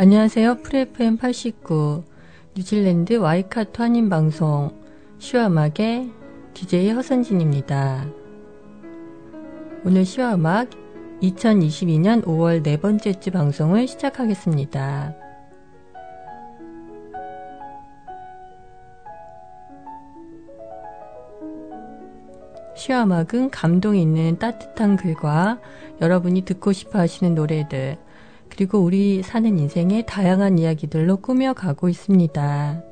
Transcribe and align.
안녕하세요. 0.00 0.58
프레프엠 0.62 1.16
89 1.16 2.04
뉴질랜드 2.54 3.14
와이카토 3.14 3.82
한인 3.82 4.08
방송 4.08 4.70
시와음악의 5.18 6.12
DJ 6.54 6.92
허선진입니다. 6.92 8.06
오늘 9.84 10.04
시와음악 10.04 10.70
2022년 11.20 12.22
5월 12.22 12.62
네 12.62 12.76
번째 12.76 13.18
주 13.18 13.32
방송을 13.32 13.88
시작하겠습니다. 13.88 15.16
시와음악은 22.76 23.50
감동 23.50 23.96
있는 23.96 24.38
따뜻한 24.38 24.94
글과 24.94 25.58
여러분이 26.00 26.42
듣고 26.42 26.70
싶어 26.70 27.00
하시는 27.00 27.34
노래들 27.34 27.98
그리고 28.48 28.78
우리 28.78 29.22
사는 29.22 29.58
인생의 29.58 30.06
다양한 30.06 30.58
이야기들로 30.58 31.18
꾸며가고 31.18 31.88
있습니다. 31.88 32.82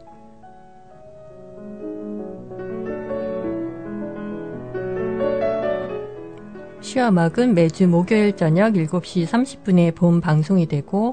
시화막은 6.81 7.55
매주 7.55 7.89
목요일 7.89 8.37
저녁 8.37 8.75
7시 8.75 9.27
30분에 9.27 9.95
본 9.95 10.21
방송이 10.21 10.67
되고 10.67 11.13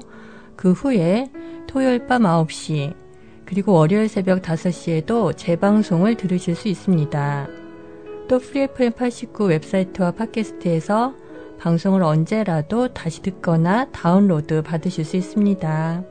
그 0.56 0.72
후에 0.72 1.30
토요일 1.66 2.06
밤 2.06 2.22
9시 2.22 2.94
그리고 3.44 3.72
월요일 3.72 4.08
새벽 4.08 4.40
5시에도 4.40 5.36
재방송을 5.36 6.14
들으실 6.14 6.54
수 6.54 6.68
있습니다. 6.68 7.48
또 8.28 8.38
FreeFM89 8.38 9.48
웹사이트와 9.48 10.12
팟캐스트에서 10.12 11.14
방송을 11.58 12.02
언제라도 12.02 12.88
다시 12.92 13.22
듣거나 13.22 13.86
다운로드 13.90 14.62
받으실 14.62 15.04
수 15.04 15.16
있습니다. 15.16 16.04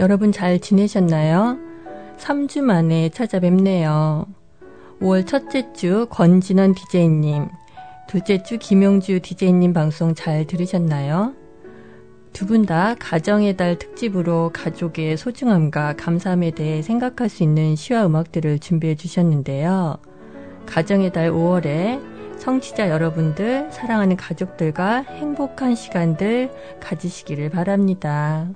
여러분 0.00 0.32
잘 0.32 0.58
지내셨나요? 0.58 1.58
3주 2.16 2.62
만에 2.62 3.10
찾아뵙네요. 3.10 4.24
5월 5.02 5.26
첫째 5.26 5.70
주 5.74 6.06
권진원 6.08 6.74
DJ님, 6.74 7.48
둘째 8.10 8.42
주 8.42 8.58
김용주 8.58 9.20
DJ님 9.20 9.72
방송 9.72 10.16
잘 10.16 10.44
들으셨나요? 10.44 11.32
두 12.32 12.44
분 12.44 12.66
다 12.66 12.96
가정의 12.98 13.56
달 13.56 13.78
특집으로 13.78 14.50
가족의 14.52 15.16
소중함과 15.16 15.94
감사함에 15.94 16.50
대해 16.50 16.82
생각할 16.82 17.28
수 17.28 17.44
있는 17.44 17.76
시와 17.76 18.06
음악들을 18.06 18.58
준비해 18.58 18.96
주셨는데요. 18.96 19.98
가정의 20.66 21.12
달 21.12 21.30
5월에 21.30 22.00
청취자 22.40 22.90
여러분들, 22.90 23.70
사랑하는 23.70 24.16
가족들과 24.16 25.02
행복한 25.02 25.76
시간들 25.76 26.50
가지시기를 26.80 27.50
바랍니다. 27.50 28.48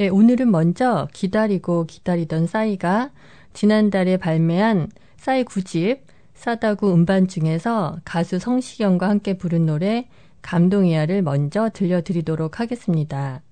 네, 0.00 0.08
오늘은 0.08 0.50
먼저 0.50 1.08
기다리고 1.12 1.84
기다리던 1.84 2.46
싸이가 2.46 3.10
지난달에 3.52 4.16
발매한 4.16 4.88
싸이 5.18 5.44
9집 5.44 6.00
싸다구 6.32 6.90
음반 6.94 7.28
중에서 7.28 7.98
가수 8.02 8.38
성시경과 8.38 9.10
함께 9.10 9.36
부른 9.36 9.66
노래 9.66 10.08
감동이야를 10.40 11.20
먼저 11.20 11.68
들려드리도록 11.68 12.60
하겠습니다. 12.60 13.42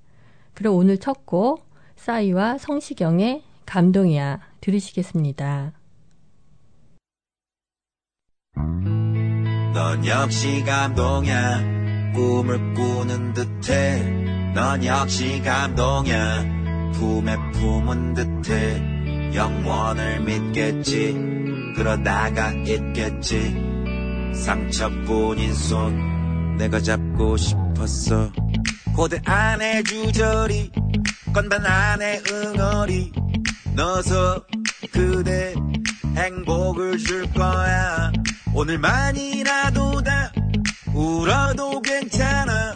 그럼 0.54 0.76
오늘 0.76 0.96
첫 0.96 1.26
곡 1.26 1.68
싸이와 1.96 2.56
성시경의 2.56 3.42
감동이야 3.66 4.40
들으시겠습니다. 4.62 5.72
넌 9.74 10.06
역시 10.06 10.64
감동이야 10.64 12.12
꿈을 12.14 12.72
꾸는 12.72 13.34
듯해 13.34 14.27
넌 14.58 14.84
역시 14.84 15.40
감동이야. 15.44 16.44
품에 16.94 17.36
품은 17.52 18.14
듯해 18.14 19.32
영원을 19.32 20.18
믿겠지. 20.22 21.16
그러다가 21.76 22.50
있겠지. 22.66 23.56
상처뿐인 24.34 25.54
손 25.54 26.56
내가 26.56 26.80
잡고 26.80 27.36
싶었어. 27.36 28.32
고대 28.96 29.20
안에 29.24 29.84
주저리 29.84 30.72
건반 31.32 31.64
안에 31.64 32.20
응어리. 32.28 33.12
넣어서 33.76 34.44
그대 34.90 35.54
행복을 36.16 36.98
줄 36.98 37.32
거야. 37.32 38.10
오늘만이라도 38.52 40.02
다 40.02 40.32
울어도 40.92 41.80
괜찮아 41.80 42.74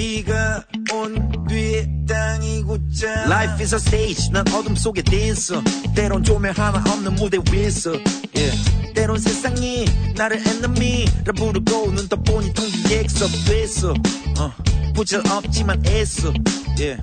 비가 0.00 0.64
온 0.94 1.44
뒤에 1.46 1.86
땅이 2.08 2.62
굳자. 2.62 3.26
Life 3.26 3.60
is 3.60 3.74
a 3.74 3.78
stage. 3.78 4.30
난 4.32 4.48
어둠 4.54 4.74
속에 4.74 5.02
댄서 5.02 5.62
때론 5.94 6.24
조명 6.24 6.54
하나 6.56 6.82
없는 6.90 7.16
무대 7.16 7.36
위에서. 7.52 7.90
Yeah. 8.34 8.94
때론 8.94 9.18
세상이 9.18 9.84
나를 10.16 10.38
enemy라 10.38 11.34
부르고 11.36 11.92
눈 11.92 12.08
떠 12.08 12.16
보니 12.16 12.54
텅빈 12.54 12.82
객석됐어. 12.84 13.88
uh, 13.92 14.50
부질없지만 14.94 15.84
애써. 15.84 16.32
Yeah. 16.78 17.02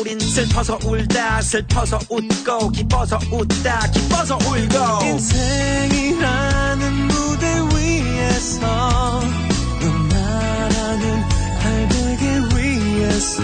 우린 0.00 0.18
슬퍼서 0.18 0.78
울다 0.82 1.42
슬퍼서 1.42 1.98
웃고 2.08 2.70
기뻐서 2.70 3.18
웃다 3.30 3.90
기뻐서 3.90 4.38
울고. 4.38 5.04
인생이라는 5.04 6.94
무대 7.06 7.46
위에서 7.76 9.43
위해서 13.14 13.42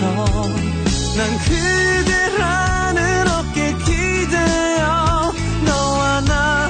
난 1.17 1.39
그대라는 1.39 3.29
어깨 3.29 3.73
기대어 3.85 5.33
너와 5.65 6.21
나 6.23 6.69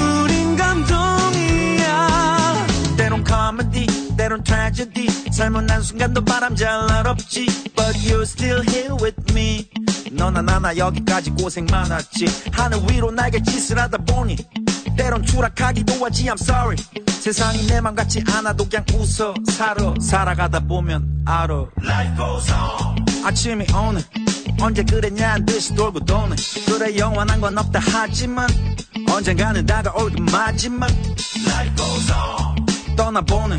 우린 0.00 0.56
감동이야. 0.56 2.06
때론 2.96 3.22
코미디 3.24 4.16
때론 4.16 4.42
트래지디 4.42 5.32
삶은 5.32 5.68
한순간도 5.68 6.24
바람잘 6.24 7.06
없지. 7.06 7.46
But 7.76 7.98
you're 7.98 8.22
still 8.22 8.62
here 8.68 8.96
with 9.00 9.16
me. 9.32 9.68
너나 10.12 10.40
나나 10.40 10.76
여기까지 10.76 11.30
고생 11.30 11.66
많았지. 11.66 12.26
하늘 12.52 12.78
위로 12.88 13.10
날개짓을 13.10 13.78
하다 13.78 13.98
보니 13.98 14.36
때론 14.96 15.22
추락하기도 15.24 16.04
하지 16.04 16.24
I'm 16.26 16.40
sorry. 16.40 16.76
세상이 17.20 17.66
내 17.66 17.80
맘 17.80 17.94
같지 17.94 18.22
않아도 18.28 18.68
그냥 18.68 18.84
웃어 18.94 19.34
살아. 19.50 19.94
살아가다 20.00 20.60
보면 20.60 21.22
알아. 21.24 21.66
Life 21.82 22.16
goes 22.16 22.52
on. 22.52 23.26
아침이 23.26 23.64
오늘 23.74 24.02
언제 24.60 24.82
그랬냐는 24.82 25.46
듯이 25.46 25.74
돌고 25.74 26.00
도는 26.04 26.36
그래 26.66 26.96
영원한 26.98 27.40
건 27.40 27.56
없다 27.58 27.80
하지만 27.80 28.48
언젠가는 29.08 29.64
다가올 29.66 30.10
그 30.12 30.20
마지막. 30.20 30.90
Life 30.90 31.76
goes 31.76 32.12
on. 32.12 32.96
떠나보는 32.96 33.58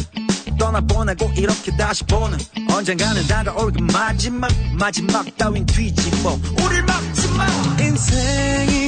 떠나보내고 0.59 1.31
이렇게 1.35 1.75
다시 1.75 2.03
보는 2.03 2.37
언젠가는 2.69 3.25
다가올 3.27 3.71
그 3.71 3.79
마지막. 3.81 4.51
마지막 4.73 5.25
따윈 5.37 5.65
뒤집어. 5.65 6.37
우릴 6.63 6.83
막지 6.83 7.27
마. 7.29 7.45
인생이 7.79 8.82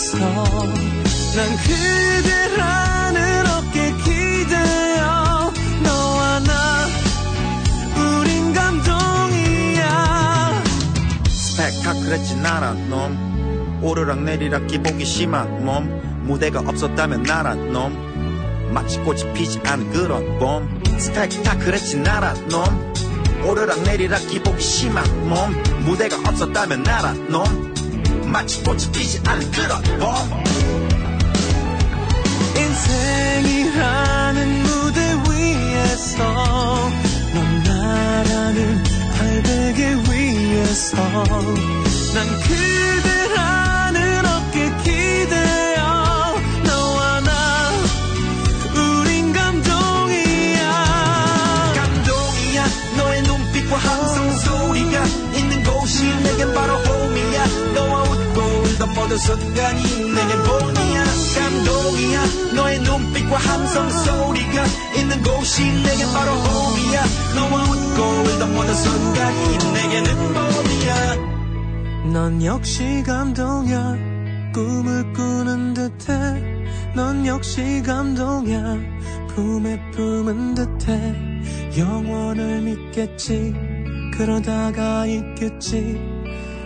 있어. 0.00 0.18
난 0.18 1.56
그댈 1.58 2.58
하늘 2.58 3.44
어깨 3.46 3.92
기대어. 4.02 5.52
너와 5.82 6.40
나 6.40 6.86
우린 7.96 8.54
감동이야. 8.54 9.82
스펙타클했진 11.28 12.44
않아 12.46 12.72
놈. 12.88 13.80
오르락 13.82 14.22
내리락 14.22 14.66
기복이 14.66 15.04
심한 15.04 15.64
몸 15.64 16.00
무대가 16.24 16.60
없었다면 16.60 17.22
나란 17.24 17.72
놈. 17.72 18.72
마치 18.72 18.98
꽃이 19.00 19.32
피지 19.34 19.60
않은 19.66 19.90
그런 19.90 20.38
봄. 20.38 20.82
스펙타클했진 20.98 22.06
않아 22.08 22.34
놈. 22.48 22.90
오르락 23.44 23.82
내리락 23.82 24.26
기복이 24.28 24.62
심한 24.62 25.04
몸 25.28 25.50
무대가 25.84 26.16
없었다면 26.16 26.82
나란 26.84 27.28
놈. 27.28 27.69
마치 28.30 28.62
꽃이 28.62 28.92
피지 28.92 29.20
않은 29.26 29.50
그런 29.50 29.82
봄. 29.98 30.14
인생이라는 32.56 34.62
무대 34.62 35.00
위에서 35.28 36.22
넌 37.34 37.62
나라는 37.64 38.82
발베개 39.18 39.94
위에서 40.08 40.96
난 42.14 42.28
그대라는 42.42 44.24
어깨 44.26 44.70
기대어 44.84 46.36
너와 46.64 47.20
나 47.20 47.70
우린 48.74 49.32
감동이야. 49.32 50.70
감동이야. 51.74 52.64
너의 52.96 53.22
눈빛과 53.22 53.76
함성 53.76 54.30
소리가 54.36 55.04
있는 55.34 55.64
곳이 55.64 56.04
내겐 56.22 56.54
바로 56.54 56.78
모든 58.94 59.16
순간이 59.18 59.82
내겐 59.82 60.42
본이야 60.42 61.20
감동이야. 61.50 62.24
너의 62.54 62.80
눈빛과 62.80 63.36
함성 63.36 63.90
소리가 63.90 64.64
있는 64.96 65.22
곳이 65.22 65.64
내겐 65.64 66.12
바로 66.12 66.32
홈이야. 66.32 67.04
너와 67.34 67.62
웃고 67.64 68.02
울던 68.02 68.54
모든 68.54 68.74
순간이 68.74 69.58
내게는 69.74 70.16
봄이야. 70.34 72.12
넌 72.12 72.44
역시 72.44 73.02
감동이야. 73.06 73.96
꿈을 74.52 75.12
꾸는 75.12 75.74
듯해. 75.74 76.94
넌 76.94 77.26
역시 77.26 77.82
감동이야. 77.84 78.76
품에 79.34 79.90
품은 79.92 80.54
듯해. 80.54 81.14
영원을 81.78 82.62
믿겠지. 82.62 83.54
그러다가 84.16 85.06
있겠지. 85.06 86.00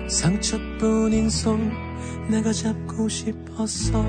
상처뿐인 0.08 1.30
손 1.30 1.83
내가 2.30 2.52
잡고 2.52 3.08
싶었어 3.08 4.02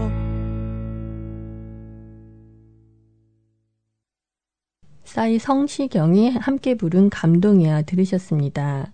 싸이 5.03 5.39
성시경이 5.39 6.31
함께 6.31 6.75
부른 6.75 7.09
감동이야 7.09 7.83
들으셨습니다. 7.83 8.92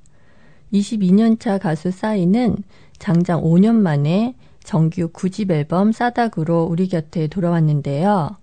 22년차 0.71 1.59
가수 1.59 1.89
싸이는 1.89 2.57
장장 2.99 3.41
5년 3.41 3.75
만에 3.75 4.35
정규 4.63 5.09
9집 5.11 5.51
앨범 5.51 5.91
싸닥으로 5.91 6.63
우리 6.63 6.87
곁에 6.87 7.27
돌아왔는데요. 7.27 8.37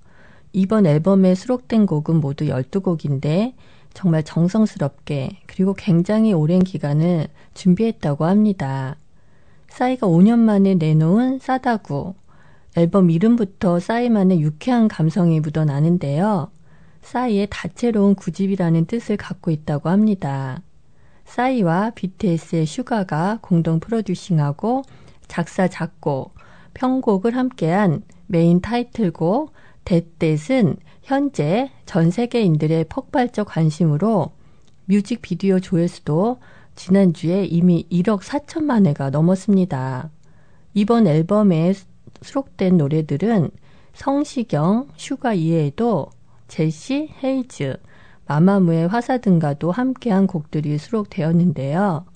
이번 0.52 0.86
앨범에 0.86 1.34
수록된 1.34 1.86
곡은 1.86 2.16
모두 2.16 2.46
12곡인데 2.46 3.54
정말 3.94 4.22
정성스럽게 4.24 5.42
그리고 5.46 5.74
굉장히 5.74 6.32
오랜 6.32 6.64
기간을 6.64 7.28
준비했다고 7.54 8.24
합니다. 8.24 8.96
싸이가 9.68 10.06
5년 10.06 10.38
만에 10.38 10.74
내놓은 10.74 11.38
싸다구 11.38 12.14
앨범 12.76 13.10
이름부터 13.10 13.80
싸이만의 13.80 14.40
유쾌한 14.40 14.88
감성이 14.88 15.40
묻어나는데요. 15.40 16.50
싸이의 17.02 17.48
다채로운 17.50 18.14
구집이라는 18.14 18.86
뜻을 18.86 19.16
갖고 19.16 19.50
있다고 19.50 19.88
합니다. 19.88 20.62
싸이와 21.24 21.90
BTS의 21.94 22.66
슈가가 22.66 23.38
공동 23.42 23.80
프로듀싱하고 23.80 24.82
작사, 25.26 25.68
작곡, 25.68 26.34
편곡을 26.74 27.36
함께한 27.36 28.02
메인 28.26 28.60
타이틀곡 28.60 29.52
That 29.84 30.18
That은 30.18 30.76
현재 31.02 31.70
전 31.86 32.10
세계인들의 32.10 32.84
폭발적 32.88 33.48
관심으로 33.48 34.30
뮤직비디오 34.84 35.60
조회수도 35.60 36.38
지난주에 36.78 37.44
이미 37.44 37.88
1억 37.90 38.20
4천만 38.20 38.86
회가 38.86 39.10
넘었습니다. 39.10 40.10
이번 40.74 41.08
앨범에 41.08 41.74
수록된 42.22 42.76
노래들은 42.76 43.50
성시경, 43.94 44.86
슈가 44.94 45.34
이외에도 45.34 46.06
제시, 46.46 47.12
헤이즈, 47.22 47.78
마마무의 48.26 48.86
화사 48.86 49.18
등과도 49.18 49.72
함께한 49.72 50.28
곡들이 50.28 50.78
수록되었는데요. 50.78 52.06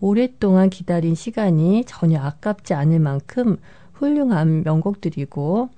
오랫동안 0.00 0.68
기다린 0.68 1.14
시간이 1.14 1.84
전혀 1.86 2.20
아깝지 2.20 2.74
않을 2.74 2.98
만큼 2.98 3.56
훌륭한 3.92 4.64
명곡들이고 4.64 5.68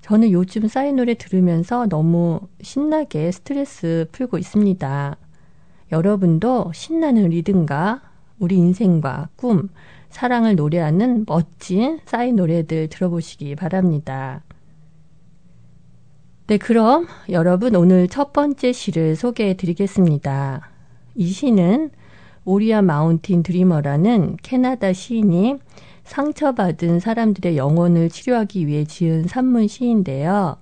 저는 0.00 0.30
요즘 0.30 0.68
싸이 0.68 0.92
노래 0.92 1.14
들으면서 1.14 1.86
너무 1.88 2.38
신나게 2.62 3.32
스트레스 3.32 4.06
풀고 4.12 4.38
있습니다. 4.38 5.16
여러분도 5.94 6.72
신나는 6.74 7.28
리듬과 7.28 8.02
우리 8.40 8.56
인생과 8.56 9.28
꿈, 9.36 9.68
사랑을 10.10 10.56
노래하는 10.56 11.24
멋진 11.24 12.00
싸이 12.04 12.32
노래들 12.32 12.88
들어보시기 12.88 13.54
바랍니다. 13.54 14.42
네, 16.48 16.58
그럼 16.58 17.06
여러분 17.30 17.76
오늘 17.76 18.08
첫 18.08 18.32
번째 18.32 18.72
시를 18.72 19.14
소개해 19.14 19.54
드리겠습니다. 19.54 20.68
이 21.14 21.28
시는 21.28 21.90
오리아 22.44 22.82
마운틴 22.82 23.44
드리머라는 23.44 24.36
캐나다 24.42 24.92
시인이 24.92 25.58
상처받은 26.02 26.98
사람들의 26.98 27.56
영혼을 27.56 28.10
치료하기 28.10 28.66
위해 28.66 28.84
지은 28.84 29.28
산문 29.28 29.68
시인데요. 29.68 30.56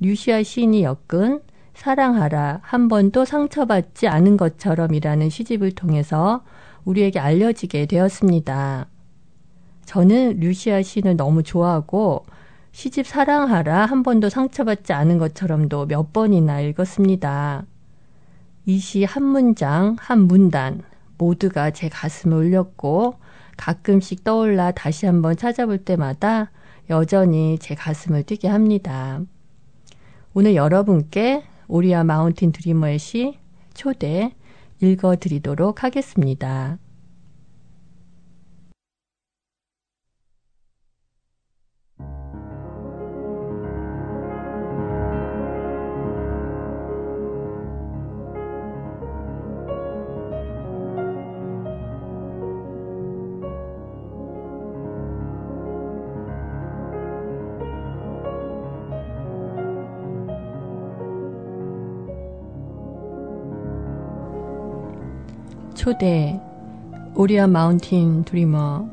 류시아 0.00 0.42
시인이 0.42 0.82
엮은 0.82 1.40
사랑하라 1.80 2.60
한 2.62 2.88
번도 2.88 3.24
상처받지 3.24 4.06
않은 4.06 4.36
것처럼이라는 4.36 5.30
시집을 5.30 5.72
통해서 5.72 6.44
우리에게 6.84 7.18
알려지게 7.18 7.86
되었습니다. 7.86 8.86
저는 9.86 10.40
류시아 10.40 10.82
시인을 10.82 11.16
너무 11.16 11.42
좋아하고 11.42 12.26
시집 12.72 13.06
사랑하라 13.06 13.86
한 13.86 14.02
번도 14.02 14.28
상처받지 14.28 14.92
않은 14.92 15.16
것처럼도 15.16 15.86
몇 15.86 16.12
번이나 16.12 16.60
읽었습니다. 16.60 17.64
이 18.66 18.76
시 18.78 19.04
한 19.04 19.24
문장, 19.24 19.96
한 19.98 20.20
문단 20.28 20.82
모두가 21.16 21.70
제 21.70 21.88
가슴을 21.88 22.36
울렸고 22.36 23.14
가끔씩 23.56 24.22
떠올라 24.22 24.70
다시 24.70 25.06
한번 25.06 25.34
찾아볼 25.34 25.78
때마다 25.78 26.50
여전히 26.90 27.58
제 27.58 27.74
가슴을 27.74 28.24
뛰게 28.24 28.48
합니다. 28.48 29.22
오늘 30.34 30.54
여러분께 30.54 31.44
오리아 31.70 32.02
마운틴 32.02 32.50
드리머의 32.50 32.98
시 32.98 33.38
초대 33.74 34.34
읽어드리도록 34.80 35.84
하겠습니다. 35.84 36.78
초대 65.80 66.38
오리아 67.14 67.46
마운틴 67.46 68.22
드리머 68.24 68.86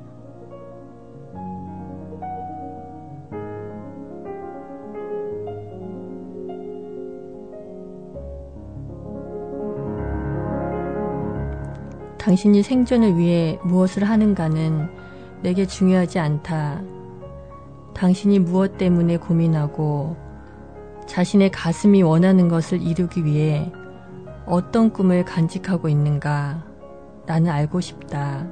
당신이 12.17 12.63
생존을 12.63 13.17
위해 13.17 13.59
무엇을 13.65 14.05
하는가는 14.05 14.87
내게 15.41 15.65
중요하지 15.65 16.19
않다. 16.19 16.81
당신이 17.95 18.39
무엇 18.39 18.77
때문에 18.77 19.17
고민하고 19.17 20.15
자신의 21.05 21.51
가슴이 21.51 22.01
원하는 22.01 22.47
것을 22.47 22.81
이루기 22.81 23.25
위해 23.25 23.69
어떤 24.45 24.93
꿈을 24.93 25.25
간직하고 25.25 25.89
있는가 25.89 26.66
나는 27.27 27.51
알고 27.51 27.81
싶다. 27.81 28.47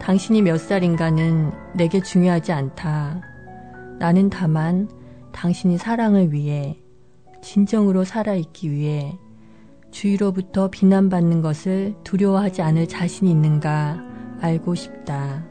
당신이 0.00 0.42
몇 0.42 0.58
살인가는 0.58 1.52
내게 1.74 2.00
중요하지 2.00 2.52
않다. 2.52 3.20
나는 3.98 4.30
다만 4.30 4.88
당신이 5.32 5.78
사랑을 5.78 6.32
위해, 6.32 6.80
진정으로 7.42 8.04
살아있기 8.04 8.70
위해 8.70 9.18
주위로부터 9.90 10.68
비난받는 10.70 11.42
것을 11.42 11.94
두려워하지 12.04 12.62
않을 12.62 12.88
자신이 12.88 13.30
있는가 13.30 14.02
알고 14.40 14.74
싶다. 14.74 15.44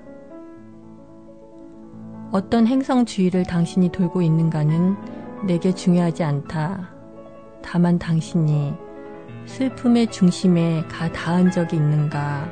어떤 2.32 2.66
행성 2.66 3.06
주위를 3.06 3.44
당신이 3.44 3.90
돌고 3.90 4.22
있는가는 4.22 4.96
내게 5.46 5.72
중요하지 5.72 6.24
않다. 6.24 6.95
다만 7.66 7.98
당신이 7.98 8.76
슬픔의 9.48 10.12
중심에 10.12 10.84
가 10.88 11.12
닿은 11.12 11.50
적이 11.50 11.78
있는가? 11.78 12.48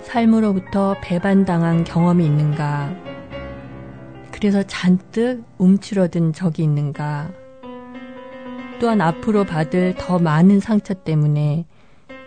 삶으로부터 0.00 0.96
배반당한 1.02 1.84
경험이 1.84 2.24
있는가? 2.24 2.94
그래서 4.32 4.62
잔뜩 4.62 5.44
움츠러든 5.58 6.32
적이 6.32 6.64
있는가? 6.64 7.30
또한 8.80 9.00
앞으로 9.00 9.44
받을 9.44 9.94
더 9.96 10.18
많은 10.18 10.60
상처 10.60 10.94
때문에 10.94 11.66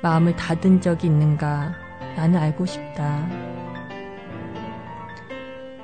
마음을 0.03 0.35
닫은 0.35 0.81
적이 0.81 1.07
있는가? 1.07 1.73
나는 2.15 2.39
알고 2.39 2.65
싶다. 2.65 3.27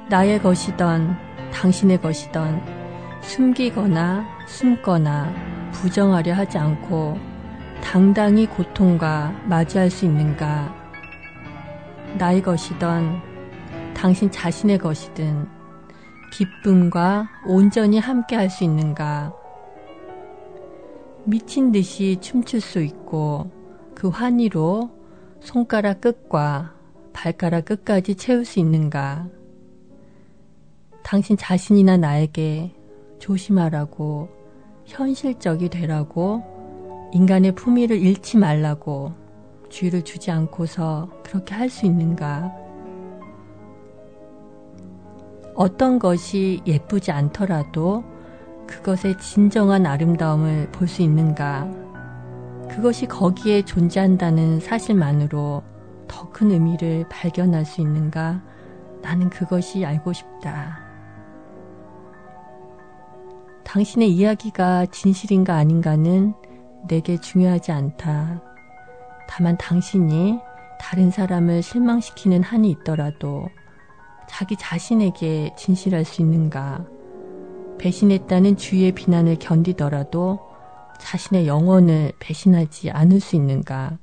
나의 0.09 0.41
것이던 0.41 1.17
당신의 1.51 2.00
것이던 2.01 2.62
숨기거나 3.21 4.25
숨거나 4.47 5.54
부정하려 5.75 6.34
하지 6.34 6.58
않고 6.58 7.17
당당히 7.84 8.46
고통과 8.46 9.32
맞이할 9.46 9.89
수 9.89 10.05
있는가? 10.05 10.74
나의 12.17 12.41
것이던 12.41 13.22
당신 13.94 14.32
자신의 14.32 14.77
것이든 14.77 15.48
기쁨과 16.32 17.27
온전히 17.46 18.00
함께 18.00 18.36
할 18.36 18.50
수 18.50 18.63
있는가? 18.63 19.34
미친 21.25 21.72
듯이 21.72 22.17
춤출 22.22 22.62
수 22.62 22.82
있고 22.82 23.50
그 23.94 24.10
환희로 24.10 24.91
손가락 25.39 26.01
끝과 26.01 26.74
발가락 27.13 27.65
끝까지 27.65 28.15
채울 28.15 28.46
수 28.46 28.60
있는가? 28.60 29.27
당신 31.03 31.38
자신이나 31.38 31.98
나에게 31.98 32.75
조심하라고 33.20 34.35
현실적이 34.86 35.70
되라고 35.70 36.44
인간의 37.13 37.54
품위를 37.56 37.98
잃지 37.98 38.38
말라고 38.38 39.13
주의를 39.70 40.04
주지 40.04 40.32
않고서 40.32 41.10
그렇게 41.24 41.56
할 41.56 41.70
수 41.70 41.86
있는가? 41.86 42.54
어떤 45.56 46.00
것이 46.00 46.62
예쁘지 46.68 47.12
않더라도 47.12 48.04
그것의 48.68 49.18
진정한 49.20 49.86
아름다움을 49.86 50.70
볼 50.72 50.88
수 50.88 51.01
있는가? 51.01 51.68
그것이 52.70 53.06
거기에 53.06 53.62
존재한다는 53.63 54.60
사실만으로 54.60 55.63
더 56.08 56.30
큰 56.32 56.51
의미를 56.51 57.06
발견할 57.10 57.63
수 57.65 57.82
있는가? 57.82 58.42
나는 59.01 59.30
그것이 59.30 59.86
알고 59.86 60.12
싶다. 60.13 60.85
당신의 63.75 64.10
이야기가 64.10 64.86
진실인가 64.86 65.55
아닌가는 65.55 66.34
내게 66.88 67.17
중요하지 67.17 67.74
않다. 67.74 68.41
다만 69.27 69.58
당신이 69.58 70.39
다른 70.79 71.12
사람을 71.12 71.62
실망시키는 71.62 72.41
한이 72.41 72.72
있더라도 72.72 73.50
자기 74.29 74.55
자신에게 74.55 75.55
진실할 75.58 76.05
수 76.05 76.22
있는가? 76.22 76.86
배신했다는 77.77 78.55
주위의 78.55 78.94
비난을 78.94 79.39
견디더라도 79.39 80.39
자신의 80.98 81.46
영혼을 81.46 82.13
배신하지 82.20 82.91
않을 82.91 83.20
수 83.20 83.36
있는가? 83.36 83.98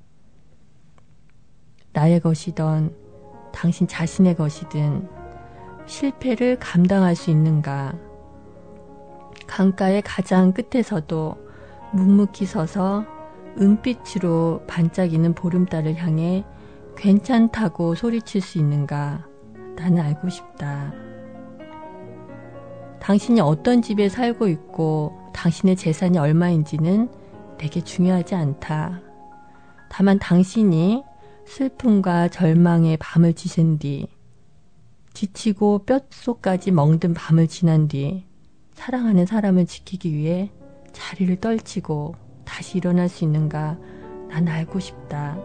나의 1.94 2.20
것이던 2.20 2.94
당신 3.54 3.88
자신의 3.88 4.36
것이든 4.36 5.08
실패를 5.86 6.58
감당할 6.58 7.16
수 7.16 7.30
있는가? 7.30 8.11
강가의 9.52 10.00
가장 10.00 10.54
끝에서도 10.54 11.36
묵묵히 11.92 12.46
서서 12.46 13.04
은빛으로 13.60 14.62
반짝이는 14.66 15.34
보름달을 15.34 15.94
향해 15.96 16.42
괜찮다고 16.96 17.94
소리칠 17.94 18.40
수 18.40 18.56
있는가? 18.56 19.26
나는 19.76 20.00
알고 20.00 20.30
싶다. 20.30 20.94
당신이 22.98 23.40
어떤 23.40 23.82
집에 23.82 24.08
살고 24.08 24.48
있고 24.48 25.12
당신의 25.34 25.76
재산이 25.76 26.16
얼마인지는 26.16 27.10
내게 27.58 27.82
중요하지 27.82 28.34
않다. 28.34 29.02
다만 29.90 30.18
당신이 30.18 31.04
슬픔과 31.44 32.28
절망의 32.28 32.96
밤을 32.96 33.34
지샌 33.34 33.78
뒤, 33.78 34.08
지치고 35.12 35.84
뼛속까지 35.84 36.70
멍든 36.70 37.12
밤을 37.12 37.48
지난 37.48 37.86
뒤, 37.86 38.24
사랑하는 38.82 39.26
사람을 39.26 39.66
지키기 39.66 40.12
위해 40.12 40.50
자리를 40.92 41.36
떨치고 41.36 42.16
다시 42.44 42.78
일어날 42.78 43.08
수 43.08 43.22
있는가 43.22 43.78
난 44.28 44.48
알고 44.48 44.80
싶다. 44.80 45.38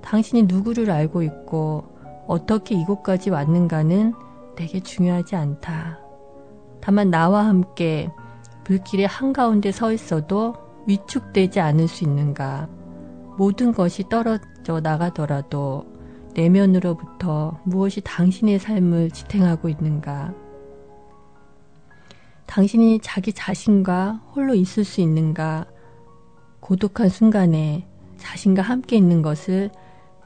당신이 0.00 0.44
누구를 0.44 0.88
알고 0.88 1.24
있고 1.24 1.82
어떻게 2.28 2.76
이곳까지 2.76 3.30
왔는가는 3.30 4.14
내게 4.54 4.78
중요하지 4.78 5.34
않다. 5.34 5.98
다만 6.80 7.10
나와 7.10 7.46
함께 7.46 8.08
불길의 8.62 9.08
한가운데 9.08 9.72
서 9.72 9.92
있어도 9.92 10.54
위축되지 10.86 11.58
않을 11.58 11.88
수 11.88 12.04
있는가. 12.04 12.68
모든 13.36 13.72
것이 13.72 14.08
떨어져 14.08 14.80
나가더라도 14.80 15.86
내면으로부터 16.34 17.58
무엇이 17.64 18.00
당신의 18.00 18.60
삶을 18.60 19.10
지탱하고 19.10 19.68
있는가. 19.68 20.49
당신이 22.50 22.98
자기 23.00 23.32
자신과 23.32 24.22
홀로 24.34 24.56
있을 24.56 24.82
수 24.82 25.00
있는가? 25.00 25.66
고독한 26.58 27.08
순간에 27.08 27.86
자신과 28.16 28.60
함께 28.60 28.96
있는 28.96 29.22
것을 29.22 29.70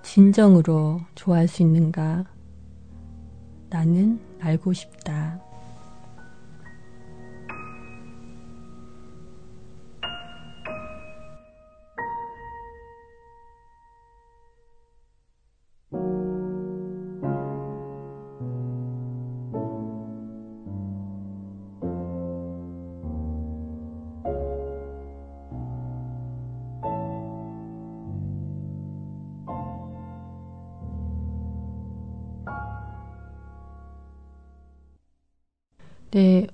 진정으로 0.03 1.03
좋아할 1.15 1.47
수 1.49 1.61
있는가? 1.61 2.25
나는 3.69 4.19
알고 4.41 4.73
싶다. 4.73 5.44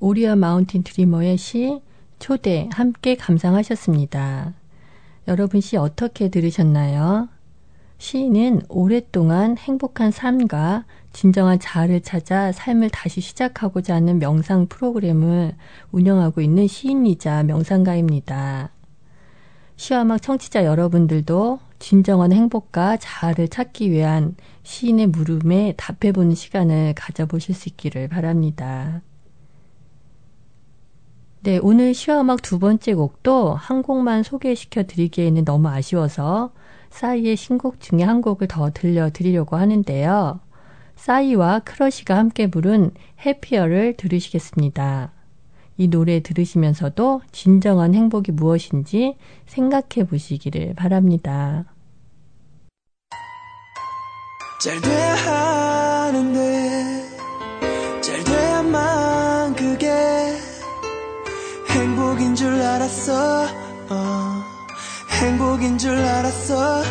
오리아 0.03 0.35
마운틴 0.35 0.83
드리머의 0.83 1.37
시 1.37 1.83
초대 2.19 2.71
함께 2.73 3.17
감상하셨습니다. 3.17 4.55
여러분 5.29 5.61
시 5.61 5.77
어떻게 5.77 6.31
들으셨나요? 6.31 7.29
시인은 7.99 8.63
오랫동안 8.71 9.59
행복한 9.59 10.11
삶과 10.11 10.87
진정한 11.13 11.59
자아를 11.61 12.01
찾아 12.01 12.51
삶을 12.51 12.89
다시 12.89 13.21
시작하고자 13.21 13.97
하는 13.97 14.19
명상 14.19 14.69
프로그램을 14.69 15.55
운영하고 15.93 16.41
있는 16.41 16.67
시인이자 16.67 17.43
명상가입니다. 17.43 18.71
시와막 19.77 20.23
청취자 20.23 20.65
여러분들도 20.65 21.59
진정한 21.79 22.33
행복과 22.33 22.97
자아를 22.97 23.49
찾기 23.49 23.91
위한 23.91 24.35
시인의 24.63 25.09
물음에 25.09 25.75
답해보는 25.77 26.35
시간을 26.35 26.95
가져보실 26.97 27.55
수 27.55 27.69
있기를 27.69 28.09
바랍니다. 28.09 29.03
네, 31.43 31.59
오늘 31.63 31.95
시화음악 31.95 32.43
두 32.43 32.59
번째 32.59 32.93
곡도 32.93 33.55
한 33.55 33.83
곡만 33.83 34.25
소개시켜 34.25 34.83
드리기에는 34.83 35.47
너무 35.47 35.69
아쉬워서 35.69 36.53
싸이의 36.91 37.35
신곡 37.37 37.81
중에 37.81 38.03
한 38.03 38.21
곡을 38.21 38.47
더 38.47 38.71
들려드리려고 38.71 39.57
하는데요. 39.57 40.41
싸이와 40.97 41.61
크러쉬가 41.61 42.19
함께 42.19 42.51
부른 42.51 42.91
해피어를 43.25 43.97
들으시겠습니다. 43.97 45.13
이 45.79 45.89
노래 45.89 46.21
들으시면서도 46.21 47.23
진정한 47.33 47.95
행복이 47.95 48.33
무엇인지 48.33 49.17
생각해 49.47 50.07
보시기를 50.07 50.75
바랍니다. 50.75 51.65
잘 54.61 54.79
돼야 54.83 55.15
하는데 55.15 56.50
알았어. 63.11 63.49
어, 63.91 64.45
행복인 65.11 65.77
줄 65.79 65.91
알았어 65.93 66.83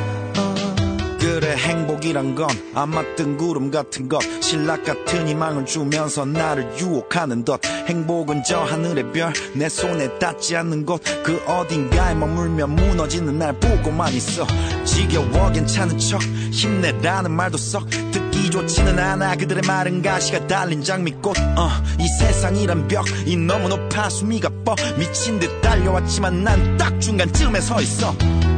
그래 1.40 1.56
행복이란 1.56 2.36
건 2.36 2.50
안 2.76 2.90
맞던 2.90 3.38
구름 3.38 3.72
같은 3.72 4.08
것. 4.10 4.20
신락 4.42 4.84
같은 4.84 5.28
희망을 5.28 5.66
주면서 5.66 6.26
나를 6.26 6.70
유혹하는 6.80 7.44
것. 7.46 7.62
행복은 7.88 8.44
저 8.44 8.60
하늘의 8.64 9.12
별 9.14 9.32
내 9.56 9.70
손에 9.70 10.20
닿지 10.20 10.56
않는 10.58 10.86
곳. 10.86 11.02
그 11.24 11.42
어딘가에 11.48 12.14
머물며 12.16 12.68
무너지는 12.68 13.40
날 13.40 13.54
보고만 13.54 14.14
있어. 14.14 14.46
지겨워 14.86 15.52
괜찮은 15.52 15.98
척 15.98 16.22
힘내라는 16.22 17.32
말도 17.32 17.58
썩. 17.58 17.90
듣기 17.90 18.50
좋지는 18.52 19.00
않아 19.00 19.36
그들의 19.38 19.64
말은 19.66 20.02
가시가 20.02 20.48
달린 20.48 20.84
장미꽃. 20.84 21.38
어, 21.58 21.70
이 22.00 22.08
세상이란 22.20 22.88
벽이 22.90 23.36
너무 23.38 23.70
높아 23.70 24.10
수미가 24.10 24.50
뻐. 24.66 24.76
미친 24.98 25.40
듯 25.40 25.62
달려왔지만 25.62 26.44
난 26.44 26.78
딱 26.78 27.00
중간쯤에 27.00 27.62
서 27.62 27.82
있어. 27.82 28.10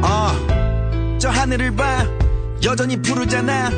어, 0.02 1.18
저 1.18 1.28
하늘을 1.28 1.74
봐 1.76 2.04
여전히 2.64 2.96
푸르잖아. 3.00 3.70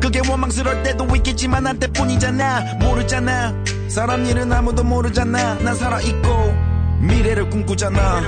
그게 0.00 0.20
원망스러울 0.28 0.82
때도 0.82 1.06
있겠지만 1.16 1.66
한 1.66 1.78
때 1.78 1.86
뿐이잖아. 1.88 2.74
모르잖아. 2.80 3.54
사람 3.88 4.24
일은 4.26 4.50
아무도 4.52 4.82
모르잖아. 4.84 5.54
난 5.56 5.74
살아있고 5.74 6.28
미래를 7.00 7.50
꿈꾸잖아. 7.50 8.20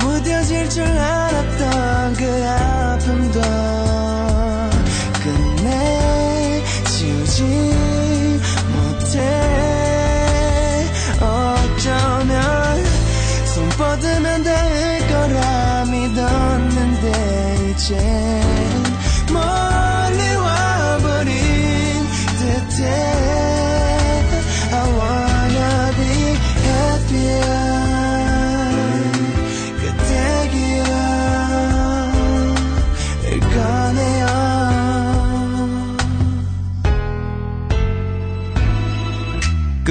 무뎌질 0.00 0.68
줄 0.70 0.84
알았던 0.84 2.14
그 2.14 2.46
아픔도 2.48 3.40
끝내 5.22 6.62
지우지 6.84 7.42
못해. 8.72 9.18
어쩌면 11.20 12.84
손 13.54 13.68
뻗으면 13.70 14.35
믿 17.88 18.55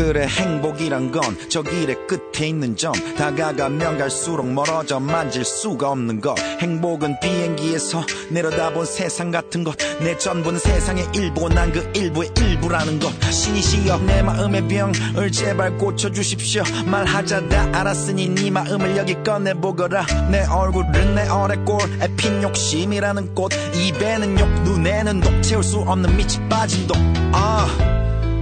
그래 0.06 0.28
행복이란 0.28 1.12
건 1.12 1.24
저 1.50 1.62
길의 1.64 1.96
끝에 2.08 2.48
있는 2.48 2.76
점. 2.76 2.94
다가가면 3.18 3.98
갈수록 3.98 4.46
멀어져 4.46 5.00
만질 5.00 5.44
수가 5.46 5.90
없는 5.92 6.22
것. 6.22 6.38
행복은 6.60 7.20
비행기에서 7.22 8.04
내려다본 8.30 8.86
세상 8.86 9.32
같은 9.32 9.64
것. 9.64 9.76
내 10.02 10.18
전부는 10.18 10.60
세상의 10.60 11.08
일부고 11.14 11.50
난 11.50 11.72
그 11.72 11.92
일부의 11.96 12.30
일부라는 12.38 13.00
것. 13.00 13.10
신이시여 13.32 13.98
내 14.00 14.22
마음의 14.22 14.68
병을 14.68 15.32
제발 15.32 15.78
고쳐주십시오. 15.78 16.64
말하자 16.86 17.50
다 17.50 17.70
알았으니 17.74 18.30
네 18.30 18.52
마음을 18.52 18.98
여기 18.98 19.16
꺼내보거라. 19.24 20.06
내 20.30 20.46
얼굴은 20.46 21.16
내 21.16 21.28
어레골에 21.28 22.16
핀 22.18 22.44
욕심이라는 22.44 23.34
꽃. 23.34 23.52
입에는 23.76 24.40
욕 24.40 24.50
눈에는 24.64 25.22
독 25.22 25.42
채울 25.42 25.64
수 25.64 25.80
없는 25.80 26.16
밑이 26.16 26.48
빠진 26.50 26.86
독 26.88 26.96
아 27.34 27.68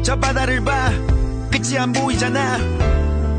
저 0.04 0.18
바다를 0.18 0.60
봐 0.62 0.92
끝이 1.54 1.78
안 1.78 1.94
보이잖아. 1.94 2.58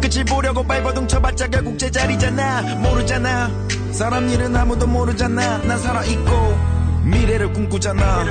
끝을 0.01 0.25
보려고 0.25 0.65
발버둥 0.65 1.09
쳐봤자 1.09 1.49
결국 1.49 1.77
제자리잖아. 1.77 2.63
모르잖아. 2.77 3.51
사람 3.91 4.29
일은 4.29 4.55
아무도 4.55 4.87
모르잖아. 4.87 5.59
난 5.59 5.77
살아있고 5.77 6.57
미래를 7.03 7.53
꿈꾸잖아. 7.53 8.25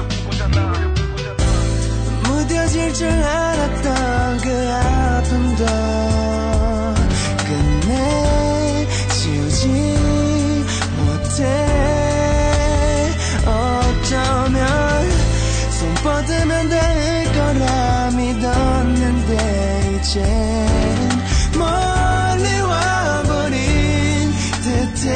무뎌질 2.23 2.93
줄 2.93 3.09
알았던 3.09 4.37
그 4.37 4.71
아픔도 4.71 5.65
끝내 7.45 8.87
지우지 9.09 9.67
못해. 10.97 11.43
어쩌면 13.45 15.11
손 15.71 15.93
뻗으면 15.95 16.69
될 16.69 17.33
거라 17.33 17.92
이젠 20.13 20.23
멀리 21.57 22.45
와버린 22.61 24.31
듯해. 24.61 25.09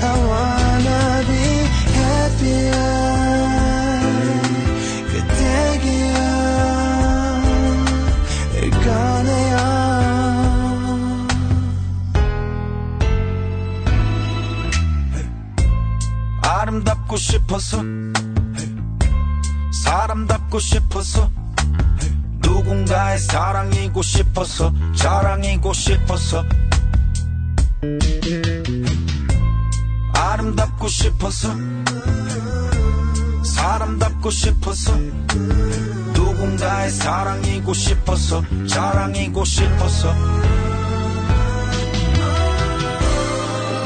I 0.00 0.06
wanna 0.22 1.26
be 1.26 1.66
그때 5.10 5.42
기억을 5.82 7.42
꺼내요. 8.70 9.56
아름답고 16.42 17.16
싶어서 17.16 17.82
사랑이고 23.28 24.00
싶어서 24.00 24.72
자랑이고 24.96 25.74
싶어서. 25.74 26.44
아름답고 30.14 30.88
싶어서. 30.88 31.50
사람답고 33.44 34.30
싶어서. 34.30 34.96
누군가의 36.14 36.90
사랑이고 36.90 37.74
싶어서 37.74 38.42
자랑이고 38.66 39.44
싶어서. 39.44 40.14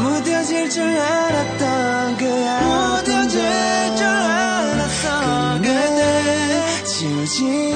무뎌질 0.02 0.70
줄 0.70 0.84
알았던 0.84 2.16
그 2.16 2.24
무뎌질 2.24 3.96
줄 3.96 4.06
알았던 4.06 5.62
그대. 5.62 6.84
지우지 6.84 7.71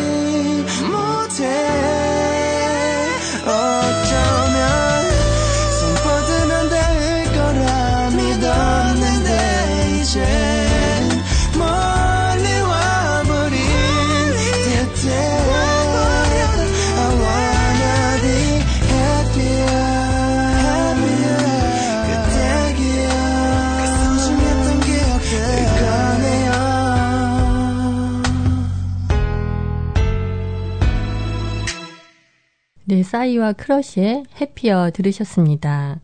네, 32.97 33.03
싸이와 33.03 33.53
크러쉬의 33.53 34.23
해피어 34.41 34.91
들으셨습니다. 34.91 36.01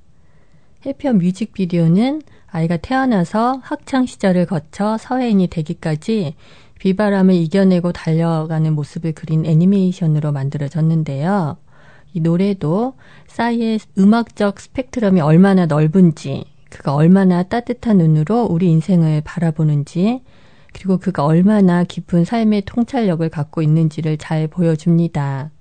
해피어 0.84 1.14
뮤직비디오는 1.14 2.20
아이가 2.48 2.76
태어나서 2.76 3.60
학창 3.62 4.04
시절을 4.04 4.44
거쳐 4.44 4.98
사회인이 4.98 5.46
되기까지 5.46 6.34
비바람을 6.78 7.34
이겨내고 7.34 7.92
달려가는 7.92 8.74
모습을 8.74 9.12
그린 9.12 9.46
애니메이션으로 9.46 10.32
만들어졌는데요. 10.32 11.56
이 12.12 12.20
노래도 12.20 12.92
싸이의 13.26 13.80
음악적 13.96 14.60
스펙트럼이 14.60 15.22
얼마나 15.22 15.64
넓은지, 15.64 16.44
그가 16.68 16.94
얼마나 16.94 17.42
따뜻한 17.42 17.96
눈으로 17.96 18.44
우리 18.44 18.70
인생을 18.70 19.22
바라보는지, 19.24 20.20
그리고 20.74 20.98
그가 20.98 21.24
얼마나 21.24 21.84
깊은 21.84 22.26
삶의 22.26 22.66
통찰력을 22.66 23.26
갖고 23.30 23.62
있는지를 23.62 24.18
잘 24.18 24.46
보여줍니다. 24.46 25.52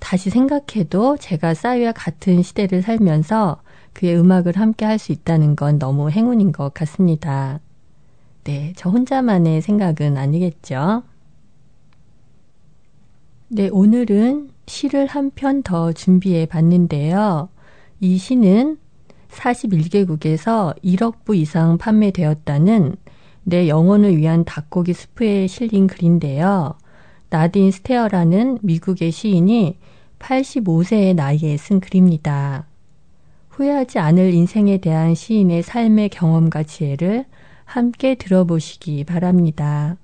다시 0.00 0.30
생각해도 0.30 1.16
제가 1.18 1.54
싸이와 1.54 1.92
같은 1.92 2.42
시대를 2.42 2.82
살면서 2.82 3.62
그의 3.92 4.18
음악을 4.18 4.56
함께 4.56 4.84
할 4.84 4.98
수 4.98 5.12
있다는 5.12 5.56
건 5.56 5.78
너무 5.78 6.10
행운인 6.10 6.52
것 6.52 6.72
같습니다. 6.74 7.60
네, 8.44 8.72
저 8.76 8.90
혼자만의 8.90 9.62
생각은 9.62 10.16
아니겠죠? 10.16 11.02
네, 13.48 13.68
오늘은 13.70 14.50
시를 14.66 15.06
한 15.06 15.30
편 15.34 15.62
더 15.62 15.92
준비해 15.92 16.46
봤는데요. 16.46 17.48
이 18.00 18.16
시는 18.16 18.78
41개국에서 19.30 20.74
1억 20.82 21.24
부 21.24 21.34
이상 21.36 21.78
판매되었다는 21.78 22.96
내 23.44 23.68
영혼을 23.68 24.16
위한 24.16 24.44
닭고기 24.44 24.92
스프에 24.92 25.46
실린 25.46 25.86
글인데요. 25.86 26.74
나딘 27.30 27.70
스테어라는 27.70 28.58
미국의 28.62 29.12
시인이 29.12 29.78
85세의 30.18 31.14
나이에 31.14 31.56
쓴 31.56 31.78
글입니다. 31.78 32.66
후회하지 33.50 34.00
않을 34.00 34.34
인생에 34.34 34.78
대한 34.78 35.14
시인의 35.14 35.62
삶의 35.62 36.08
경험과 36.08 36.64
지혜를 36.64 37.24
함께 37.64 38.16
들어보시기 38.16 39.04
바랍니다. 39.04 39.96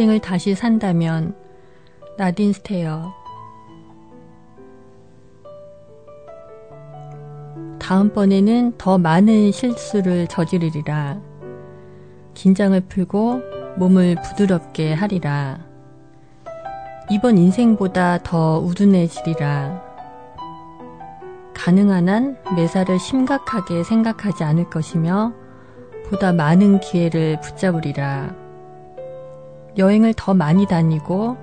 인생을 0.00 0.20
다시 0.20 0.54
산다면 0.54 1.34
나딘 2.16 2.54
스테어 2.54 3.12
다음번에는 7.78 8.78
더 8.78 8.96
많은 8.96 9.52
실수를 9.52 10.26
저지르리라. 10.28 11.20
긴장을 12.32 12.80
풀고 12.82 13.42
몸을 13.76 14.16
부드럽게 14.22 14.94
하리라. 14.94 15.58
이번 17.10 17.36
인생보다 17.36 18.22
더 18.22 18.58
우둔해지리라. 18.60 19.82
가능한 21.52 22.08
한 22.08 22.38
매사를 22.56 22.98
심각하게 22.98 23.84
생각하지 23.84 24.44
않을 24.44 24.70
것이며 24.70 25.34
보다 26.08 26.32
많은 26.32 26.80
기회를 26.80 27.40
붙잡으리라. 27.40 28.39
여행을 29.76 30.14
더 30.16 30.34
많이 30.34 30.66
다니고 30.66 31.36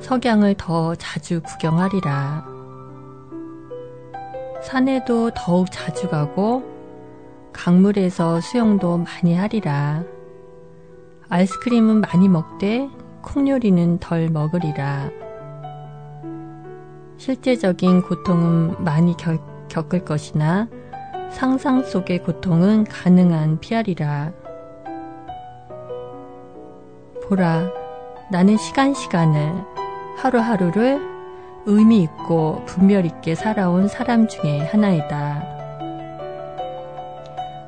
석양을 0.00 0.54
더 0.54 0.94
자주 0.94 1.40
구경하리라. 1.42 2.44
산에도 4.62 5.30
더욱 5.34 5.68
자주 5.70 6.08
가고 6.08 6.62
강물에서 7.52 8.40
수영도 8.40 8.98
많이 8.98 9.34
하리라. 9.34 10.02
아이스크림은 11.28 12.00
많이 12.00 12.28
먹되 12.28 12.88
콩요리는 13.22 13.98
덜 13.98 14.28
먹으리라. 14.28 15.10
실제적인 17.18 18.02
고통은 18.02 18.82
많이 18.82 19.16
겪, 19.16 19.40
겪을 19.68 20.04
것이나 20.04 20.68
상상 21.30 21.82
속의 21.82 22.22
고통은 22.24 22.84
가능한 22.84 23.60
피하리라. 23.60 24.32
보라, 27.30 27.70
나는 28.28 28.56
시간시간을, 28.56 29.54
하루하루를 30.16 31.00
의미 31.64 32.02
있고 32.02 32.64
분별 32.66 33.06
있게 33.06 33.36
살아온 33.36 33.86
사람 33.86 34.26
중에 34.26 34.66
하나이다. 34.66 35.44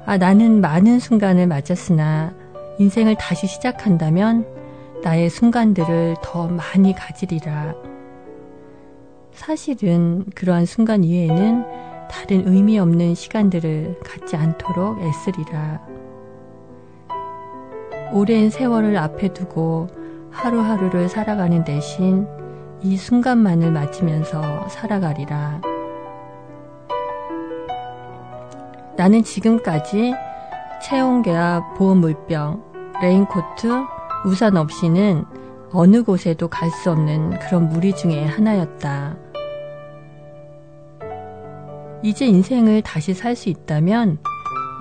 아, 0.05 0.18
나는 0.18 0.61
많은 0.61 0.98
순간을 0.98 1.46
맞았으나 1.46 2.35
인생을 2.81 3.14
다시 3.14 3.46
시작한다면 3.46 4.46
나의 5.05 5.31
순간들을 5.31 6.16
더 6.22 6.48
많이 6.48 6.92
가지리라. 6.92 7.75
사실은 9.33 10.25
그러한 10.35 10.66
순간 10.66 11.05
이외에는 11.05 11.64
다른 12.11 12.48
의미 12.48 12.81
없는 12.81 13.14
시간들을 13.14 14.01
갖지 14.05 14.35
않도록 14.35 15.01
애쓰리라. 15.01 15.91
오랜 18.12 18.51
세월을 18.51 18.98
앞에 18.98 19.33
두고 19.33 19.88
하루하루를 20.31 21.09
살아가는 21.09 21.64
대신 21.64 22.27
이 22.83 22.96
순간만을 22.96 23.72
맞으면서 23.72 24.68
살아가리라. 24.68 25.62
나는 28.96 29.22
지금까지 29.22 30.14
체온계와 30.83 31.75
보온물병, 31.75 32.62
레인코트, 33.01 33.83
우산 34.27 34.57
없이는 34.59 35.25
어느 35.72 36.03
곳에도 36.03 36.48
갈 36.48 36.70
수 36.70 36.90
없는 36.90 37.38
그런 37.38 37.70
무리 37.70 37.94
중에 37.94 38.27
하나였다. 38.27 39.16
이제 42.03 42.27
인생을 42.27 42.83
다시 42.83 43.14
살 43.14 43.35
수 43.37 43.48
있다면 43.48 44.18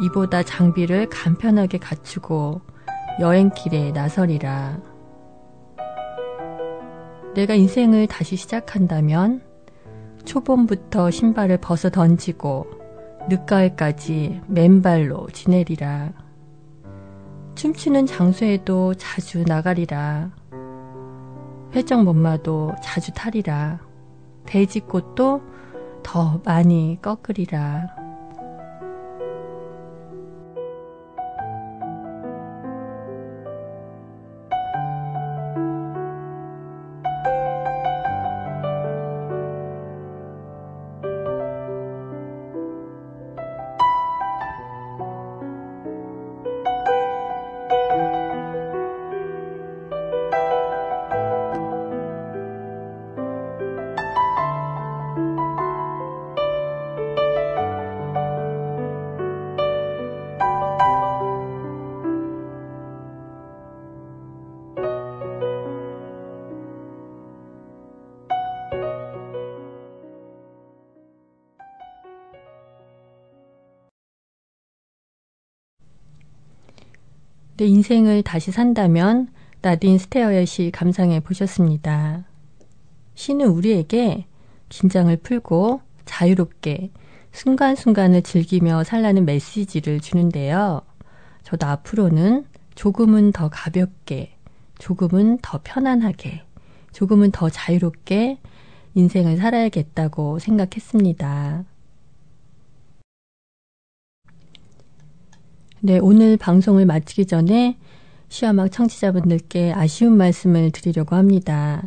이보다 0.03 0.43
장비를 0.43 1.07
간편하게 1.07 1.77
갖추고 1.77 2.61
여행길에 3.21 3.91
나서리라. 3.91 4.79
내가 7.35 7.53
인생을 7.53 8.07
다시 8.07 8.35
시작한다면 8.35 9.43
초봄부터 10.25 11.11
신발을 11.11 11.57
벗어 11.57 11.91
던지고 11.91 12.65
늦가을까지 13.29 14.41
맨발로 14.47 15.27
지내리라. 15.31 16.11
춤추는 17.53 18.07
장소에도 18.07 18.95
자주 18.95 19.43
나가리라. 19.43 20.31
회전목마도 21.75 22.73
자주 22.81 23.13
타리라. 23.13 23.79
돼지꽃도 24.47 25.41
더 26.01 26.41
많이 26.43 26.97
꺾으리라. 27.03 28.00
내 77.61 77.67
인생을 77.67 78.23
다시 78.23 78.49
산다면 78.49 79.27
나딘 79.61 79.99
스테어의 79.99 80.47
시 80.47 80.71
감상해 80.73 81.19
보셨습니다. 81.19 82.25
시는 83.13 83.49
우리에게 83.49 84.25
긴장을 84.69 85.15
풀고 85.17 85.81
자유롭게 86.05 86.89
순간순간을 87.31 88.23
즐기며 88.23 88.83
살라는 88.83 89.25
메시지를 89.25 89.99
주는데요. 89.99 90.81
저도 91.43 91.67
앞으로는 91.67 92.47
조금은 92.73 93.31
더 93.31 93.47
가볍게, 93.49 94.35
조금은 94.79 95.37
더 95.43 95.59
편안하게, 95.63 96.41
조금은 96.93 97.29
더 97.29 97.51
자유롭게 97.51 98.39
인생을 98.95 99.37
살아야겠다고 99.37 100.39
생각했습니다. 100.39 101.65
네, 105.83 105.97
오늘 105.97 106.37
방송을 106.37 106.85
마치기 106.85 107.25
전에 107.25 107.75
시화막 108.29 108.71
청취자분들께 108.71 109.73
아쉬운 109.73 110.15
말씀을 110.15 110.69
드리려고 110.69 111.15
합니다. 111.15 111.81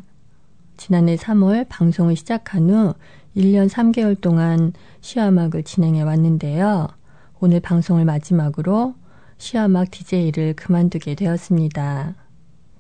지난해 0.77 1.15
3월 1.15 1.67
방송을 1.69 2.17
시작한 2.17 2.71
후 2.71 2.95
1년 3.37 3.69
3개월 3.69 4.21
동안 4.21 4.73
시화막을 5.01 5.63
진행해 5.63 6.03
왔는데요. 6.03 6.89
오늘 7.39 7.61
방송을 7.61 8.05
마지막으로 8.05 8.97
시화막 9.39 9.93
DJ를 9.93 10.55
그만두게 10.55 11.15
되었습니다. 11.15 12.17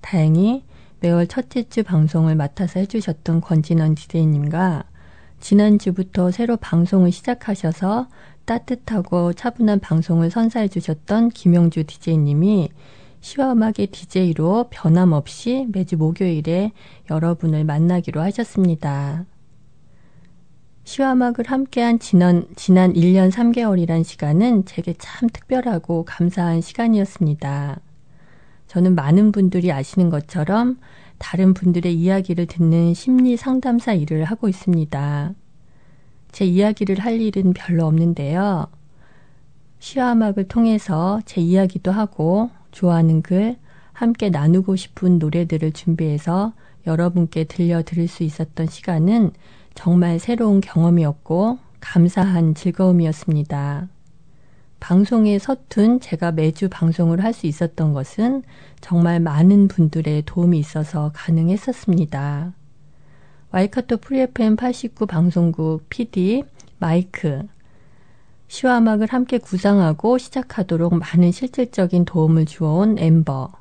다행히 0.01 0.65
매월 0.99 1.29
첫째 1.29 1.63
주 1.69 1.85
방송을 1.85 2.35
맡아서 2.35 2.81
해주셨던 2.81 3.41
권진원 3.41 3.95
DJ님과 3.95 4.83
지난주부터 5.39 6.33
새로 6.33 6.57
방송을 6.57 7.13
시작하셔서 7.13 8.09
따뜻하고 8.45 9.33
차분한 9.33 9.81
방송을 9.81 10.31
선사해 10.31 10.69
주셨던 10.69 11.31
김영주 11.31 11.85
DJ님이 11.85 12.69
시와 13.21 13.53
음악의 13.53 13.89
DJ로 13.91 14.67
변함없이 14.71 15.67
매주 15.73 15.97
목요일에 15.97 16.73
여러분을 17.11 17.65
만나기로 17.65 18.21
하셨습니다. 18.21 19.25
시와 20.85 21.15
음악을 21.15 21.47
함께한 21.47 21.99
지난, 21.99 22.47
지난 22.57 22.93
1년 22.93 23.33
3개월이란 23.33 24.05
시간은 24.05 24.67
제게 24.67 24.95
참 24.99 25.31
특별하고 25.33 26.05
감사한 26.05 26.61
시간이었습니다. 26.61 27.81
저는 28.67 28.95
많은 28.95 29.33
분들이 29.33 29.73
아시는 29.73 30.11
것처럼 30.11 30.79
다른 31.17 31.55
분들의 31.55 31.95
이야기를 31.95 32.45
듣는 32.47 32.93
심리 32.93 33.39
상담사 33.39 33.95
일을 33.95 34.25
하고 34.25 34.49
있습니다. 34.49 35.35
제 36.35 36.45
이야기를 36.45 36.99
할 36.99 37.21
일은 37.21 37.53
별로 37.53 37.87
없는데요. 37.87 38.67
시와 39.79 40.15
음악을 40.15 40.49
통해서 40.49 41.21
제 41.25 41.41
이야기도 41.41 41.93
하고 41.93 42.51
좋아하는 42.73 43.23
글, 43.23 43.57
함께 43.93 44.31
나누고 44.31 44.75
싶은 44.75 45.21
노래들을 45.21 45.71
준비해서 45.71 46.53
여러분께 46.89 47.45
들려 47.45 47.85
드릴 47.85 48.09
수 48.09 48.25
있었던 48.25 48.67
시간은 48.67 49.31
정말 49.77 50.19
새로운 50.19 50.61
경험이었고 50.61 51.61
감사한 51.79 52.57
즐거움이었습니다. 52.57 53.89
방송에 54.81 55.39
서툰 55.39 56.01
제가 56.01 56.33
매주 56.33 56.69
방송을 56.69 57.23
할 57.23 57.33
수 57.33 57.47
있었던 57.47 57.93
것은 57.93 58.43
정말 58.81 59.21
많은 59.21 59.69
분들의 59.69 60.25
도움이 60.27 60.59
있어서 60.59 61.13
가능했었습니다. 61.15 62.55
와이카토 63.55 63.99
Free 63.99 64.37
FM 64.37 64.57
89 64.57 65.07
방송국 65.07 65.89
PD 65.89 66.43
마이크. 66.81 67.47
음악을 68.65 69.07
함께 69.13 69.39
구상하고 69.39 70.19
시작하도록 70.19 70.93
많은 70.97 71.31
실질적인 71.31 72.05
도움을 72.05 72.47
주어온 72.47 72.99
엠버. 72.99 73.53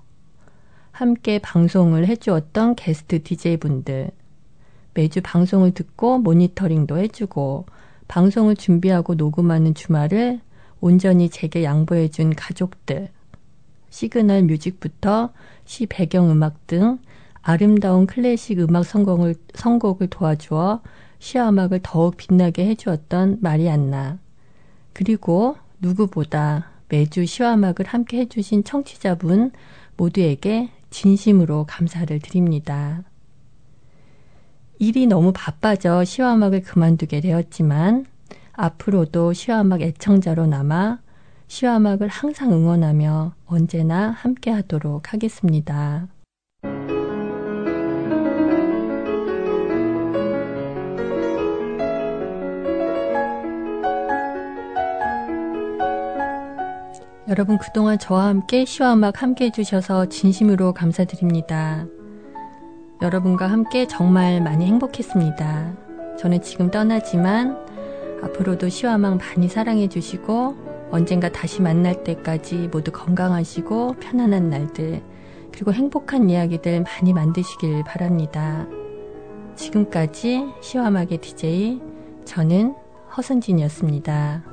함께 0.92 1.38
방송을 1.38 2.08
해주었던 2.08 2.74
게스트 2.74 3.22
DJ분들. 3.22 4.10
매주 4.96 5.22
방송을 5.24 5.76
듣고 5.76 6.18
모니터링도 6.18 6.98
해주고 6.98 7.68
방송을 8.08 8.56
준비하고 8.56 9.14
녹음하는 9.14 9.76
주말을 9.76 10.40
온전히 10.82 11.30
제게 11.30 11.64
양보해준 11.64 12.34
가족들, 12.34 13.10
시그널 13.92 14.42
뮤직부터 14.42 15.30
시 15.66 15.86
배경음악 15.86 16.66
등 16.66 16.98
아름다운 17.44 18.08
클래식 18.08 18.60
음악 18.60 18.86
성공을, 18.86 19.36
선곡을 19.54 20.08
도와주어 20.08 20.82
시아 21.20 21.50
음악을 21.50 21.82
더욱 21.84 22.16
빛나게 22.16 22.66
해주었던 22.68 23.40
마리안나. 23.42 24.18
그리고 24.94 25.58
누구보다 25.82 26.72
매주 26.88 27.26
시와 27.26 27.56
음악을 27.56 27.86
함께 27.86 28.20
해주신 28.20 28.64
청취자분 28.64 29.52
모두에게 29.98 30.70
진심으로 30.90 31.66
감사를 31.68 32.18
드립니다. 32.20 33.04
일이 34.80 35.06
너무 35.06 35.34
바빠져 35.34 36.06
시와 36.06 36.36
음악을 36.36 36.62
그만두게 36.62 37.20
되었지만 37.20 38.06
앞으로도 38.54 39.34
시와 39.34 39.62
음악 39.62 39.82
애청자로 39.82 40.48
남아 40.48 41.00
시와 41.48 41.78
음악을 41.78 42.08
항상 42.08 42.54
응원하며 42.54 43.34
언제나 43.46 44.12
함께 44.12 44.50
하도록 44.52 45.12
하겠습니다. 45.12 46.08
여러분 57.30 57.58
그동안 57.58 57.98
저와 57.98 58.26
함께 58.26 58.66
시와 58.66 58.94
음악 58.94 59.22
함께 59.22 59.46
해주셔서 59.46 60.08
진심으로 60.08 60.74
감사드립니다. 60.74 61.86
여러분과 63.02 63.48
함께 63.48 63.88
정말 63.88 64.42
많이 64.42 64.66
행복했습니다. 64.66 65.74
저는 66.20 66.42
지금 66.42 66.70
떠나지만 66.70 67.58
앞으로도 68.24 68.68
시와망 68.68 69.18
많이 69.18 69.48
사랑해 69.48 69.88
주시고 69.88 70.90
언젠가 70.92 71.30
다시 71.30 71.62
만날 71.62 72.04
때까지 72.04 72.70
모두 72.74 72.92
건강하시고 72.92 73.96
편안한 74.02 74.50
날들 74.50 75.02
그리고 75.54 75.72
행복한 75.72 76.30
이야기들 76.30 76.84
많이 76.84 77.14
만드시길 77.14 77.86
바랍니다. 77.86 78.68
지금까지 79.56 80.46
시와막의 80.62 81.20
DJ 81.20 81.80
저는 82.26 82.76
허선진이었습니다. 83.16 84.53